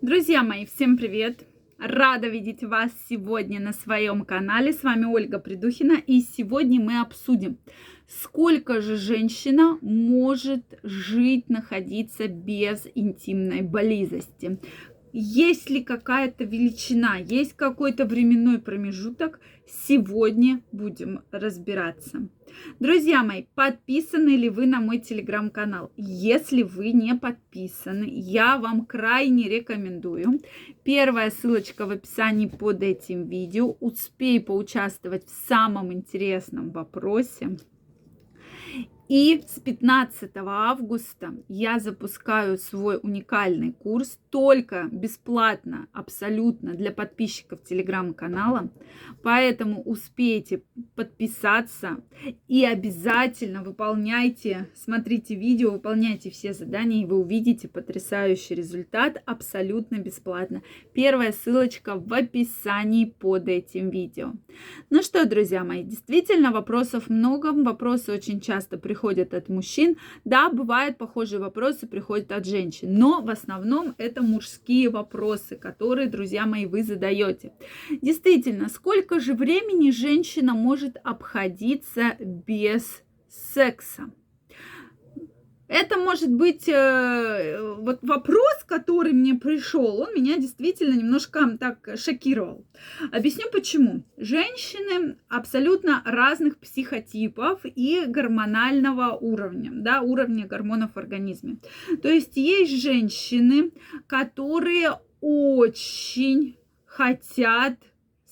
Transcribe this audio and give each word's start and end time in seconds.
Друзья 0.00 0.44
мои, 0.44 0.64
всем 0.64 0.96
привет! 0.96 1.44
Рада 1.76 2.28
видеть 2.28 2.62
вас 2.62 2.92
сегодня 3.08 3.58
на 3.58 3.72
своем 3.72 4.24
канале. 4.24 4.72
С 4.72 4.84
вами 4.84 5.06
Ольга 5.06 5.40
Придухина. 5.40 5.94
И 5.94 6.20
сегодня 6.20 6.80
мы 6.80 7.00
обсудим, 7.00 7.58
сколько 8.06 8.80
же 8.80 8.96
женщина 8.96 9.76
может 9.82 10.62
жить, 10.84 11.48
находиться 11.48 12.28
без 12.28 12.86
интимной 12.94 13.62
близости. 13.62 14.60
Есть 15.20 15.68
ли 15.68 15.82
какая-то 15.82 16.44
величина, 16.44 17.16
есть 17.16 17.54
какой-то 17.54 18.04
временной 18.04 18.60
промежуток, 18.60 19.40
сегодня 19.66 20.62
будем 20.70 21.22
разбираться. 21.32 22.28
Друзья 22.78 23.24
мои, 23.24 23.46
подписаны 23.56 24.36
ли 24.36 24.48
вы 24.48 24.66
на 24.66 24.80
мой 24.80 25.00
телеграм-канал? 25.00 25.90
Если 25.96 26.62
вы 26.62 26.92
не 26.92 27.16
подписаны, 27.16 28.06
я 28.08 28.58
вам 28.58 28.86
крайне 28.86 29.48
рекомендую. 29.48 30.40
Первая 30.84 31.32
ссылочка 31.32 31.86
в 31.86 31.90
описании 31.90 32.46
под 32.46 32.84
этим 32.84 33.28
видео. 33.28 33.76
Успей 33.80 34.38
поучаствовать 34.38 35.26
в 35.26 35.48
самом 35.48 35.92
интересном 35.92 36.70
вопросе. 36.70 37.58
И 39.08 39.42
с 39.48 39.58
15 39.58 40.32
августа 40.36 41.34
я 41.48 41.78
запускаю 41.78 42.58
свой 42.58 43.00
уникальный 43.02 43.72
курс 43.72 44.18
только 44.28 44.86
бесплатно, 44.92 45.88
абсолютно 45.94 46.74
для 46.74 46.92
подписчиков 46.92 47.64
телеграм-канала. 47.64 48.70
Поэтому 49.22 49.82
успейте 49.82 50.62
подписаться 50.94 52.04
и 52.48 52.66
обязательно 52.66 53.62
выполняйте, 53.62 54.68
смотрите 54.74 55.34
видео, 55.34 55.70
выполняйте 55.70 56.30
все 56.30 56.52
задания, 56.52 57.02
и 57.02 57.06
вы 57.06 57.18
увидите 57.18 57.66
потрясающий 57.66 58.56
результат 58.56 59.22
абсолютно 59.24 59.96
бесплатно. 59.96 60.62
Первая 60.92 61.32
ссылочка 61.32 61.94
в 61.94 62.12
описании 62.12 63.06
под 63.06 63.48
этим 63.48 63.88
видео. 63.88 64.34
Ну 64.90 65.02
что, 65.02 65.24
друзья 65.24 65.64
мои, 65.64 65.82
действительно 65.82 66.52
вопросов 66.52 67.08
много, 67.08 67.52
вопросы 67.52 68.12
очень 68.12 68.42
часто 68.42 68.76
приходят 68.76 68.97
приходят 68.98 69.32
от 69.32 69.48
мужчин. 69.48 69.96
Да, 70.24 70.50
бывают 70.50 70.98
похожие 70.98 71.38
вопросы, 71.38 71.86
приходят 71.86 72.32
от 72.32 72.44
женщин, 72.44 72.98
но 72.98 73.22
в 73.22 73.30
основном 73.30 73.94
это 73.96 74.22
мужские 74.22 74.90
вопросы, 74.90 75.54
которые, 75.54 76.08
друзья 76.08 76.46
мои, 76.46 76.66
вы 76.66 76.82
задаете. 76.82 77.52
Действительно, 78.02 78.68
сколько 78.68 79.20
же 79.20 79.34
времени 79.34 79.92
женщина 79.92 80.54
может 80.54 80.96
обходиться 81.04 82.16
без 82.18 83.04
секса? 83.28 84.10
Это 85.68 85.98
может 85.98 86.32
быть 86.32 86.66
э, 86.66 87.74
вот 87.78 87.98
вопрос, 88.02 88.64
который 88.66 89.12
мне 89.12 89.34
пришел, 89.34 90.00
он 90.00 90.14
меня 90.14 90.38
действительно 90.38 90.94
немножко 90.94 91.58
так 91.60 91.90
шокировал. 91.96 92.64
Объясню 93.12 93.44
почему. 93.52 94.02
Женщины 94.16 95.18
абсолютно 95.28 96.02
разных 96.06 96.58
психотипов 96.58 97.60
и 97.64 98.04
гормонального 98.06 99.16
уровня, 99.16 99.70
да, 99.72 100.00
уровня 100.00 100.46
гормонов 100.46 100.94
в 100.94 100.98
организме. 100.98 101.58
То 102.02 102.08
есть 102.08 102.36
есть 102.36 102.82
женщины, 102.82 103.70
которые 104.06 104.98
очень 105.20 106.56
хотят 106.86 107.74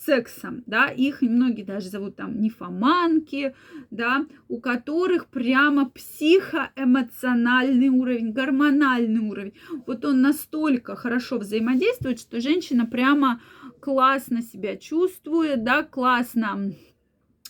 сексом, 0.06 0.62
да, 0.66 0.88
их 0.88 1.20
многие 1.20 1.64
даже 1.64 1.88
зовут 1.90 2.16
там 2.16 2.40
нефоманки, 2.40 3.54
да, 3.90 4.24
у 4.48 4.60
которых 4.60 5.26
прямо 5.26 5.90
психоэмоциональный 5.90 7.88
уровень, 7.88 8.32
гормональный 8.32 9.20
уровень. 9.20 9.54
Вот 9.86 10.04
он 10.04 10.22
настолько 10.22 10.94
хорошо 10.96 11.38
взаимодействует, 11.38 12.20
что 12.20 12.40
женщина 12.40 12.86
прямо 12.86 13.40
классно 13.80 14.42
себя 14.42 14.76
чувствует, 14.76 15.64
да, 15.64 15.82
классно 15.82 16.72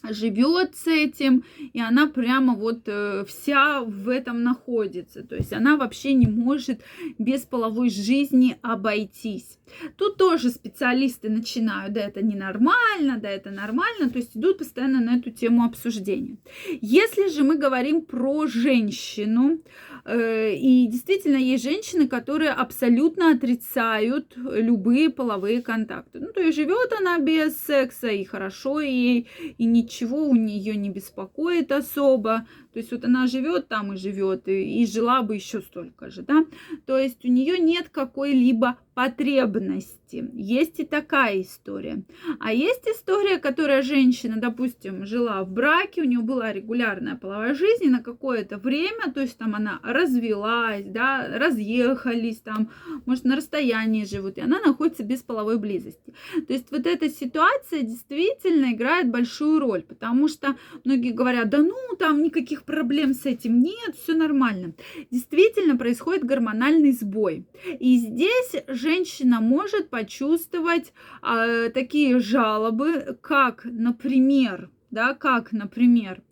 живет 0.02 0.76
с 0.76 0.86
этим, 0.86 1.44
и 1.72 1.80
она 1.80 2.06
прямо 2.06 2.54
вот 2.54 2.82
э, 2.86 3.24
вся 3.26 3.82
в 3.82 4.08
этом 4.08 4.42
находится. 4.42 5.22
То 5.22 5.36
есть 5.36 5.52
она 5.52 5.76
вообще 5.76 6.14
не 6.14 6.26
может 6.26 6.82
без 7.18 7.42
половой 7.42 7.90
жизни 7.90 8.58
обойтись. 8.62 9.58
Тут 9.96 10.16
тоже 10.16 10.50
специалисты 10.50 11.28
начинают, 11.28 11.92
да, 11.92 12.02
это 12.02 12.22
ненормально, 12.22 13.18
да, 13.20 13.28
это 13.28 13.50
нормально, 13.50 14.10
то 14.10 14.18
есть 14.18 14.36
идут 14.36 14.58
постоянно 14.58 15.00
на 15.00 15.16
эту 15.16 15.30
тему 15.30 15.64
обсуждения. 15.64 16.36
Если 16.80 17.28
же 17.28 17.42
мы 17.42 17.56
говорим 17.56 18.02
про 18.02 18.46
женщину, 18.46 19.58
э, 20.04 20.54
и 20.54 20.86
действительно 20.86 21.36
есть 21.36 21.64
женщины, 21.64 22.06
которые 22.06 22.50
абсолютно 22.50 23.32
отрицают 23.32 24.34
любые 24.36 25.10
половые 25.10 25.62
контакты. 25.62 26.20
Ну, 26.20 26.32
то 26.32 26.40
есть 26.40 26.56
живет 26.56 26.92
она 27.00 27.18
без 27.18 27.56
секса, 27.56 28.08
и 28.08 28.24
хорошо 28.24 28.80
ей, 28.80 29.28
и 29.58 29.64
ничего 29.64 29.85
у 30.28 30.34
нее 30.34 30.76
не 30.76 30.90
беспокоит 30.90 31.72
особо. 31.72 32.46
То 32.76 32.80
есть 32.80 32.92
вот 32.92 33.06
она 33.06 33.26
живет 33.26 33.68
там 33.68 33.94
и 33.94 33.96
живет, 33.96 34.48
и, 34.48 34.82
и 34.82 34.86
жила 34.86 35.22
бы 35.22 35.36
еще 35.36 35.62
столько 35.62 36.10
же, 36.10 36.20
да. 36.20 36.44
То 36.84 36.98
есть 36.98 37.24
у 37.24 37.28
нее 37.28 37.56
нет 37.56 37.88
какой-либо 37.88 38.76
потребности. 38.96 40.30
Есть 40.32 40.80
и 40.80 40.84
такая 40.86 41.42
история. 41.42 42.02
А 42.40 42.50
есть 42.50 42.86
история, 42.86 43.38
которая 43.38 43.82
женщина, 43.82 44.36
допустим, 44.38 45.04
жила 45.04 45.44
в 45.44 45.50
браке, 45.50 46.00
у 46.00 46.04
нее 46.04 46.20
была 46.20 46.50
регулярная 46.50 47.14
половая 47.14 47.54
жизнь, 47.54 47.84
и 47.84 47.90
на 47.90 48.02
какое-то 48.02 48.56
время, 48.56 49.12
то 49.12 49.20
есть 49.20 49.36
там 49.36 49.54
она 49.54 49.80
развелась, 49.82 50.86
да, 50.86 51.28
разъехались, 51.28 52.40
там, 52.40 52.70
может, 53.04 53.24
на 53.24 53.36
расстоянии 53.36 54.06
живут, 54.06 54.38
и 54.38 54.40
она 54.40 54.60
находится 54.60 55.02
без 55.02 55.22
половой 55.22 55.58
близости. 55.58 56.14
То 56.46 56.54
есть 56.54 56.70
вот 56.70 56.86
эта 56.86 57.10
ситуация 57.10 57.82
действительно 57.82 58.72
играет 58.72 59.10
большую 59.10 59.60
роль, 59.60 59.82
потому 59.82 60.28
что 60.28 60.56
многие 60.84 61.12
говорят, 61.12 61.50
да 61.50 61.58
ну, 61.58 61.96
там 61.98 62.22
никаких 62.22 62.62
проблем 62.66 63.14
с 63.14 63.24
этим 63.24 63.62
нет, 63.62 63.96
все 63.96 64.14
нормально. 64.14 64.74
Действительно 65.10 65.76
происходит 65.78 66.24
гормональный 66.24 66.92
сбой. 66.92 67.46
И 67.78 67.96
здесь 67.98 68.64
женщина 68.68 69.40
может 69.40 69.88
почувствовать 69.88 70.92
э, 71.22 71.70
такие 71.70 72.18
жалобы, 72.20 73.16
как, 73.22 73.64
например, 73.64 74.70
да, 74.90 75.14
как, 75.14 75.52
например, 75.52 76.22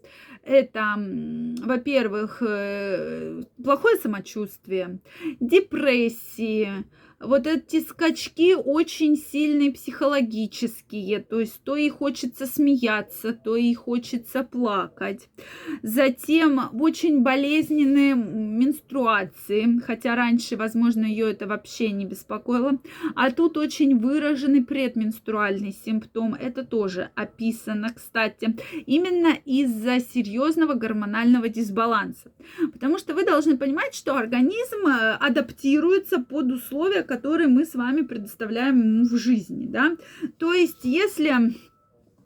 это, 0.43 0.97
во-первых, 1.63 2.43
э, 2.43 3.43
плохое 3.63 3.97
самочувствие, 3.97 4.99
депрессии, 5.41 6.85
вот 7.27 7.47
эти 7.47 7.81
скачки 7.81 8.55
очень 8.55 9.17
сильные 9.17 9.73
психологические, 9.73 11.21
то 11.21 11.41
есть 11.41 11.63
то 11.65 11.77
и 11.77 11.89
хочется 11.89 12.47
смеяться, 12.47 13.33
то 13.33 13.57
и 13.57 13.73
хочется 13.75 14.43
плакать. 14.43 15.29
Затем 15.83 16.61
очень 16.81 17.23
болезненные 17.23 18.15
менструации, 18.15 19.81
хотя 19.85 20.15
раньше, 20.15 20.57
возможно, 20.57 21.05
ее 21.05 21.31
это 21.31 21.47
вообще 21.47 21.91
не 21.91 22.05
беспокоило. 22.05 22.79
А 23.15 23.31
тут 23.31 23.57
очень 23.57 23.99
выраженный 23.99 24.65
предменструальный 24.65 25.73
симптом, 25.73 26.35
это 26.35 26.65
тоже 26.65 27.11
описано, 27.15 27.93
кстати, 27.95 28.57
именно 28.87 29.35
из-за 29.45 30.01
серьезного 30.01 30.75
гормонального 30.75 31.49
дисбаланса. 31.49 32.33
Потому 32.73 32.99
что 32.99 33.15
вы 33.15 33.25
должны 33.25 33.57
понимать, 33.57 33.95
что 33.95 34.17
организм 34.17 34.87
э, 34.87 35.17
адаптируется 35.21 36.19
под 36.19 36.51
условия, 36.51 37.03
которые 37.15 37.49
мы 37.49 37.65
с 37.65 37.75
вами 37.75 38.03
предоставляем 38.03 38.81
ему 38.81 39.05
в 39.05 39.17
жизни, 39.17 39.67
да. 39.67 39.97
То 40.39 40.53
есть, 40.53 40.81
если 40.83 41.55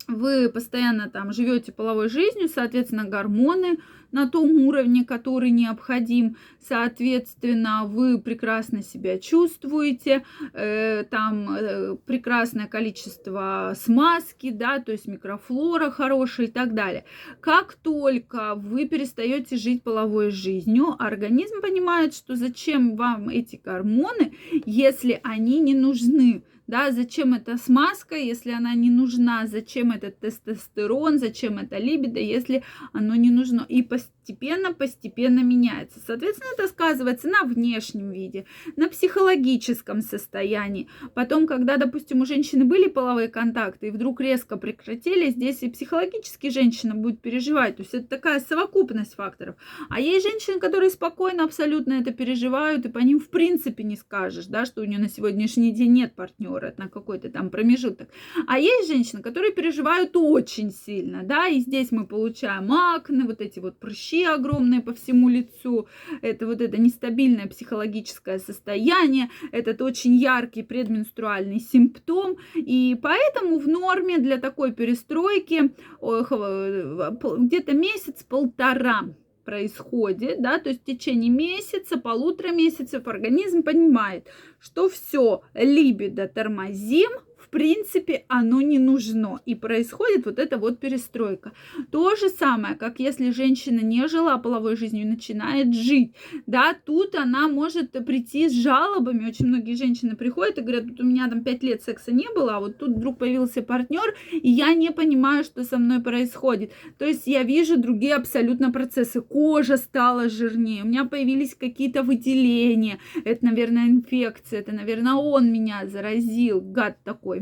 вы 0.09 0.49
постоянно 0.49 1.09
там 1.11 1.33
живете 1.33 1.71
половой 1.71 2.09
жизнью, 2.09 2.49
соответственно, 2.49 3.05
гормоны 3.05 3.79
на 4.11 4.27
том 4.27 4.67
уровне, 4.67 5.05
который 5.05 5.51
необходим. 5.51 6.37
Соответственно, 6.67 7.83
вы 7.85 8.19
прекрасно 8.19 8.83
себя 8.83 9.19
чувствуете, 9.19 10.25
э, 10.55 11.05
там 11.11 11.50
э, 11.50 11.97
прекрасное 12.06 12.67
количество 12.67 13.75
смазки, 13.79 14.50
да, 14.50 14.79
то 14.79 14.93
есть 14.93 15.06
микрофлора 15.06 15.91
хорошая 15.91 16.47
и 16.47 16.50
так 16.50 16.73
далее. 16.73 17.05
Как 17.41 17.75
только 17.75 18.55
вы 18.55 18.87
перестаете 18.87 19.56
жить 19.56 19.82
половой 19.82 20.31
жизнью, 20.31 20.97
организм 20.99 21.61
понимает, 21.61 22.15
что 22.15 22.35
зачем 22.35 22.97
вам 22.97 23.29
эти 23.29 23.61
гормоны, 23.62 24.32
если 24.65 25.21
они 25.23 25.61
не 25.61 25.75
нужны 25.75 26.43
да, 26.69 26.93
зачем 26.93 27.32
эта 27.32 27.56
смазка, 27.56 28.15
если 28.15 28.53
она 28.53 28.75
не 28.75 28.91
нужна, 28.91 29.47
зачем 29.47 29.91
этот 29.91 30.20
тестостерон, 30.20 31.19
зачем 31.19 31.56
это 31.56 31.79
либидо, 31.79 32.20
если 32.20 32.62
оно 32.93 33.17
не 33.17 33.31
нужно. 33.31 33.65
И 33.69 33.82
постепенно-постепенно 34.29 35.41
меняется. 35.41 36.01
Соответственно, 36.05 36.51
это 36.55 36.69
сказывается 36.69 37.29
на 37.29 37.45
внешнем 37.45 38.11
виде, 38.11 38.45
на 38.77 38.89
психологическом 38.89 40.03
состоянии. 40.03 40.89
Потом, 41.15 41.47
когда, 41.47 41.77
допустим, 41.77 42.21
у 42.21 42.27
женщины 42.27 42.65
были 42.65 42.89
половые 42.89 43.29
контакты 43.29 43.89
и 43.89 43.91
вдруг 43.91 44.21
резко 44.21 44.57
прекратили, 44.57 45.31
здесь 45.31 45.63
и 45.63 45.71
психологически 45.71 46.51
женщина 46.51 46.95
будет 46.95 47.21
переживать. 47.21 47.77
То 47.77 47.83
есть 47.83 47.95
это 47.95 48.07
такая 48.07 48.41
совокупность 48.41 49.15
факторов. 49.15 49.57
А 49.89 50.01
есть 50.01 50.27
женщины, 50.27 50.61
которые 50.61 50.91
спокойно 50.91 51.45
абсолютно 51.45 51.95
это 51.95 52.13
переживают, 52.13 52.85
и 52.85 52.91
по 52.91 52.99
ним 52.99 53.21
в 53.21 53.31
принципе 53.31 53.85
не 53.85 53.97
скажешь, 53.97 54.47
да, 54.47 54.67
что 54.67 54.83
у 54.83 54.85
нее 54.85 54.99
на 54.99 55.09
сегодняшний 55.09 55.73
день 55.73 55.93
нет 55.93 56.15
партнера, 56.15 56.75
на 56.77 56.89
какой-то 56.89 57.31
там 57.31 57.51
промежуток. 57.51 58.09
А 58.47 58.59
есть 58.59 58.89
женщины, 58.89 59.23
которые 59.23 59.53
переживают 59.53 60.11
очень 60.15 60.71
сильно, 60.71 61.23
да, 61.23 61.49
и 61.49 61.61
здесь 61.61 61.91
мы 61.91 62.07
получаем 62.07 62.71
акне, 62.73 63.25
вот 63.25 63.41
эти 63.41 63.59
вот 63.59 63.79
прыщи 63.79 64.18
огромные 64.25 64.81
по 64.81 64.94
всему 64.94 65.29
лицу, 65.29 65.87
это 66.23 66.47
вот 66.47 66.61
это 66.61 66.81
нестабильное 66.81 67.47
психологическое 67.47 68.38
состояние, 68.38 69.31
этот 69.53 69.82
очень 69.82 70.15
яркий 70.15 70.62
предменструальный 70.62 71.61
симптом, 71.61 72.37
и 72.55 72.99
поэтому 73.00 73.59
в 73.59 73.69
норме 73.69 74.19
для 74.19 74.38
такой 74.38 74.73
перестройки 74.73 75.70
где-то 76.00 77.73
месяц-полтора 77.73 79.15
происходит, 79.44 80.43
да, 80.43 80.59
то 80.59 80.69
есть 80.69 80.82
в 80.82 80.85
течение 80.85 81.31
месяца, 81.31 81.99
полутора 81.99 82.53
месяцев 82.53 83.06
организм 83.06 83.62
понимает, 83.62 84.26
что 84.61 84.91
все, 84.91 85.41
либидо 85.55 86.29
тормозим, 86.29 87.09
в 87.49 87.50
принципе, 87.50 88.25
оно 88.29 88.61
не 88.61 88.79
нужно. 88.79 89.41
И 89.47 89.55
происходит 89.55 90.27
вот 90.27 90.39
эта 90.39 90.59
вот 90.59 90.81
перестройка. 90.81 91.53
То 91.91 92.15
же 92.15 92.29
самое, 92.29 92.75
как 92.75 93.00
если 93.00 93.31
женщина 93.31 93.81
не 93.81 94.06
жила 94.06 94.37
половой 94.37 94.77
жизнью 94.77 95.05
и 95.05 95.09
начинает 95.09 95.75
жить. 95.75 96.12
Да, 96.47 96.77
тут 96.85 97.15
она 97.15 97.49
может 97.49 97.93
прийти 98.05 98.49
с 98.50 98.53
жалобами. 98.53 99.29
Очень 99.29 99.47
многие 99.47 99.75
женщины 99.75 100.15
приходят 100.15 100.59
и 100.59 100.61
говорят, 100.61 100.89
тут 100.89 101.00
у 101.00 101.05
меня 101.05 101.29
там 101.29 101.43
5 101.43 101.62
лет 101.62 101.83
секса 101.83 102.12
не 102.12 102.29
было, 102.35 102.56
а 102.56 102.61
вот 102.61 102.77
тут 102.77 102.91
вдруг 102.91 103.19
появился 103.19 103.62
партнер, 103.62 104.15
и 104.31 104.51
я 104.51 104.75
не 104.75 104.91
понимаю, 104.91 105.43
что 105.44 105.65
со 105.65 105.79
мной 105.79 106.03
происходит. 106.03 106.73
То 106.99 107.06
есть 107.06 107.27
я 107.27 107.44
вижу 107.44 107.79
другие 107.79 108.15
абсолютно 108.15 108.71
процессы. 108.71 109.23
Кожа 109.23 109.79
стала 109.79 110.29
жирнее, 110.29 110.83
у 110.83 110.87
меня 110.87 111.05
появились 111.06 111.55
какие-то 111.55 112.03
выделения. 112.03 112.99
Это, 113.25 113.44
наверное, 113.44 113.87
инфекция, 113.87 114.61
это, 114.61 114.73
наверное, 114.73 115.15
он 115.15 115.51
меня 115.51 115.87
заразил, 115.87 116.61
гад 116.61 116.99
такой. 117.05 117.38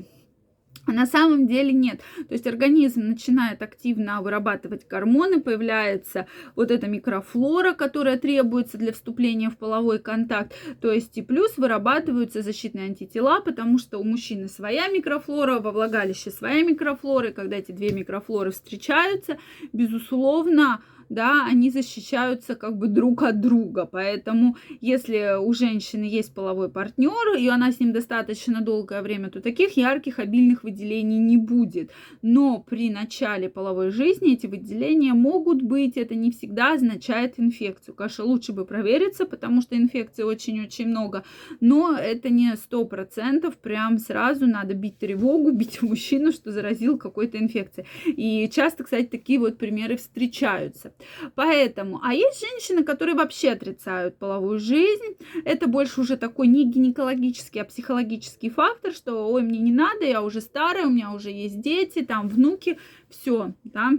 А 0.86 0.92
на 0.92 1.06
самом 1.06 1.46
деле 1.48 1.72
нет. 1.72 2.00
То 2.28 2.34
есть 2.34 2.46
организм 2.46 3.00
начинает 3.00 3.60
активно 3.60 4.22
вырабатывать 4.22 4.86
гормоны, 4.86 5.40
появляется 5.40 6.26
вот 6.54 6.70
эта 6.70 6.86
микрофлора, 6.86 7.72
которая 7.72 8.18
требуется 8.18 8.78
для 8.78 8.92
вступления 8.92 9.50
в 9.50 9.58
половой 9.58 9.98
контакт. 9.98 10.54
То 10.80 10.92
есть 10.92 11.18
и 11.18 11.22
плюс 11.22 11.56
вырабатываются 11.56 12.42
защитные 12.42 12.86
антитела, 12.86 13.40
потому 13.40 13.78
что 13.78 13.98
у 13.98 14.04
мужчины 14.04 14.48
своя 14.48 14.86
микрофлора, 14.88 15.58
во 15.58 15.72
влагалище 15.72 16.30
своя 16.30 16.62
микрофлора. 16.62 17.30
И 17.30 17.32
когда 17.32 17.56
эти 17.56 17.72
две 17.72 17.90
микрофлоры 17.90 18.52
встречаются, 18.52 19.38
безусловно, 19.72 20.82
да, 21.08 21.46
они 21.46 21.70
защищаются 21.70 22.54
как 22.54 22.76
бы 22.76 22.88
друг 22.88 23.22
от 23.22 23.40
друга. 23.40 23.86
Поэтому, 23.90 24.56
если 24.80 25.38
у 25.38 25.52
женщины 25.52 26.04
есть 26.04 26.34
половой 26.34 26.68
партнер, 26.68 27.36
и 27.38 27.46
она 27.48 27.72
с 27.72 27.80
ним 27.80 27.92
достаточно 27.92 28.60
долгое 28.60 29.02
время, 29.02 29.30
то 29.30 29.40
таких 29.40 29.76
ярких, 29.76 30.18
обильных 30.18 30.64
выделений 30.64 31.18
не 31.18 31.36
будет. 31.36 31.90
Но 32.22 32.60
при 32.60 32.90
начале 32.90 33.48
половой 33.48 33.90
жизни 33.90 34.34
эти 34.34 34.46
выделения 34.46 35.14
могут 35.14 35.62
быть, 35.62 35.96
это 35.96 36.14
не 36.14 36.30
всегда 36.30 36.74
означает 36.74 37.38
инфекцию. 37.38 37.94
Конечно, 37.94 38.24
лучше 38.24 38.52
бы 38.52 38.64
провериться, 38.64 39.26
потому 39.26 39.62
что 39.62 39.76
инфекции 39.76 40.22
очень-очень 40.22 40.88
много, 40.88 41.24
но 41.60 41.96
это 41.96 42.28
не 42.28 42.56
сто 42.56 42.84
процентов, 42.84 43.56
прям 43.56 43.98
сразу 43.98 44.46
надо 44.46 44.74
бить 44.74 44.98
тревогу, 44.98 45.50
бить 45.52 45.82
мужчину, 45.82 46.32
что 46.32 46.52
заразил 46.52 46.98
какой-то 46.98 47.38
инфекцией. 47.38 47.86
И 48.06 48.48
часто, 48.52 48.84
кстати, 48.84 49.06
такие 49.06 49.38
вот 49.38 49.58
примеры 49.58 49.96
встречаются. 49.96 50.92
Поэтому, 51.34 52.00
а 52.02 52.14
есть 52.14 52.40
женщины, 52.40 52.84
которые 52.84 53.14
вообще 53.14 53.50
отрицают 53.50 54.18
половую 54.18 54.58
жизнь. 54.58 55.16
Это 55.44 55.66
больше 55.66 56.00
уже 56.00 56.16
такой 56.16 56.46
не 56.46 56.70
гинекологический, 56.70 57.60
а 57.60 57.64
психологический 57.64 58.50
фактор, 58.50 58.92
что, 58.92 59.30
ой, 59.30 59.42
мне 59.42 59.58
не 59.58 59.72
надо, 59.72 60.04
я 60.04 60.22
уже 60.22 60.40
старая, 60.40 60.86
у 60.86 60.90
меня 60.90 61.12
уже 61.12 61.30
есть 61.30 61.60
дети, 61.60 62.04
там 62.04 62.28
внуки, 62.28 62.78
все, 63.08 63.52
да, 63.64 63.92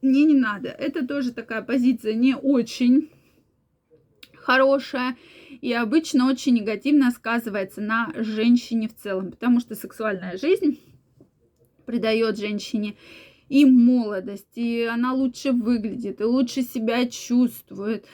мне 0.00 0.24
не 0.24 0.34
надо. 0.34 0.68
Это 0.68 1.06
тоже 1.06 1.32
такая 1.32 1.62
позиция 1.62 2.14
не 2.14 2.34
очень 2.36 3.10
хорошая 4.34 5.16
и 5.60 5.72
обычно 5.72 6.28
очень 6.28 6.54
негативно 6.54 7.10
сказывается 7.12 7.80
на 7.80 8.12
женщине 8.16 8.88
в 8.88 8.96
целом, 8.96 9.30
потому 9.30 9.60
что 9.60 9.76
сексуальная 9.76 10.36
жизнь 10.36 10.80
придает 11.86 12.38
женщине 12.38 12.96
и 13.52 13.66
молодость, 13.66 14.56
и 14.56 14.84
она 14.84 15.12
лучше 15.12 15.52
выглядит, 15.52 16.22
и 16.22 16.24
лучше 16.24 16.62
себя 16.62 17.06
чувствует, 17.06 18.06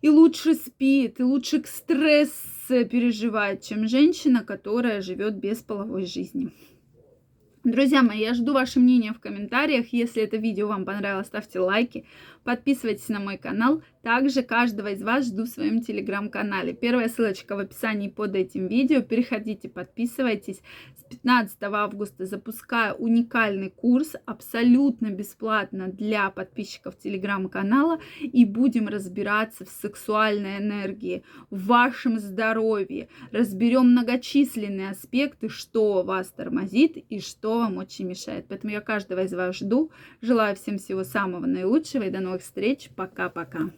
и 0.00 0.08
лучше 0.08 0.54
спит, 0.54 1.18
и 1.18 1.24
лучше 1.24 1.64
стресс 1.66 2.30
переживает, 2.68 3.62
чем 3.62 3.88
женщина, 3.88 4.44
которая 4.44 5.02
живет 5.02 5.38
без 5.38 5.58
половой 5.58 6.06
жизни. 6.06 6.52
Друзья 7.64 8.04
мои, 8.04 8.20
я 8.20 8.32
жду 8.32 8.52
ваше 8.52 8.78
мнение 8.78 9.12
в 9.12 9.18
комментариях. 9.18 9.86
Если 9.92 10.22
это 10.22 10.36
видео 10.36 10.68
вам 10.68 10.84
понравилось, 10.84 11.26
ставьте 11.26 11.58
лайки, 11.58 12.06
подписывайтесь 12.46 13.08
на 13.08 13.20
мой 13.20 13.36
канал. 13.36 13.82
Также 14.02 14.44
каждого 14.44 14.92
из 14.92 15.02
вас 15.02 15.26
жду 15.26 15.46
в 15.46 15.48
своем 15.48 15.82
телеграм-канале. 15.82 16.72
Первая 16.72 17.08
ссылочка 17.08 17.56
в 17.56 17.58
описании 17.58 18.08
под 18.08 18.36
этим 18.36 18.68
видео. 18.68 19.02
Переходите, 19.02 19.68
подписывайтесь. 19.68 20.62
С 20.96 21.02
15 21.10 21.56
августа 21.62 22.24
запускаю 22.24 22.94
уникальный 22.94 23.68
курс 23.68 24.12
абсолютно 24.24 25.10
бесплатно 25.10 25.88
для 25.88 26.30
подписчиков 26.30 26.96
телеграм-канала. 26.96 27.98
И 28.20 28.44
будем 28.44 28.86
разбираться 28.86 29.64
в 29.64 29.68
сексуальной 29.70 30.58
энергии, 30.58 31.24
в 31.50 31.66
вашем 31.66 32.20
здоровье. 32.20 33.08
Разберем 33.32 33.90
многочисленные 33.90 34.90
аспекты, 34.90 35.48
что 35.48 36.04
вас 36.04 36.28
тормозит 36.28 36.96
и 36.96 37.18
что 37.18 37.58
вам 37.58 37.78
очень 37.78 38.06
мешает. 38.06 38.46
Поэтому 38.48 38.72
я 38.72 38.80
каждого 38.80 39.24
из 39.24 39.32
вас 39.32 39.56
жду. 39.56 39.90
Желаю 40.20 40.54
всем 40.54 40.78
всего 40.78 41.02
самого 41.02 41.46
наилучшего 41.46 42.04
и 42.04 42.10
до 42.10 42.20
новых 42.36 42.42
встреч. 42.42 42.90
Пока-пока. 42.94 43.70